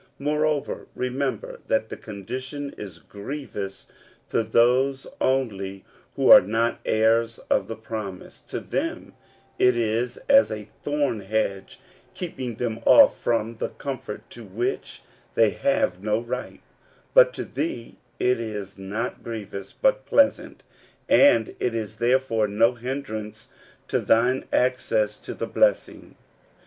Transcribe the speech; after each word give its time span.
M 0.19 0.25
oreover, 0.29 0.87
remem 0.97 1.39
ber 1.39 1.59
that 1.67 1.89
the 1.89 1.95
condition 1.95 2.73
is 2.75 2.97
grievous 2.97 3.85
to 4.31 4.41
those 4.41 5.05
only 5.21 5.85
who 6.15 6.31
are 6.31 6.41
not 6.41 6.79
heirs 6.85 7.37
of 7.51 7.67
the 7.67 7.75
promise: 7.75 8.39
to 8.47 8.59
them 8.59 9.13
it 9.59 9.77
is 9.77 10.17
as 10.27 10.51
a 10.51 10.63
thorn 10.63 11.19
hedge, 11.19 11.79
keeping 12.15 12.55
them 12.55 12.79
off 12.83 13.15
from 13.21 13.57
the 13.57 13.69
comfort 13.69 14.27
to 14.31 14.43
which 14.43 15.03
they 15.35 15.51
have 15.51 16.01
no 16.01 16.19
right; 16.19 16.61
but 17.13 17.31
to 17.35 17.45
thee 17.45 17.95
it 18.17 18.39
is 18.39 18.79
not 18.79 19.23
grievous, 19.23 19.71
but 19.71 20.07
pleasant, 20.07 20.63
and 21.07 21.55
it 21.59 21.75
is 21.75 21.97
therefore 21.97 22.47
no 22.47 22.73
hind 22.73 23.07
rance 23.07 23.49
to 23.87 23.99
thine 23.99 24.45
access 24.51 25.15
to 25.15 25.35
the 25.35 25.45
blessing. 25.45 26.15